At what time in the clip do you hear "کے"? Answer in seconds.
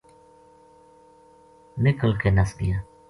2.23-2.29